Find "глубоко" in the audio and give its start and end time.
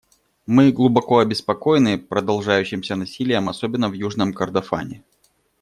0.71-1.19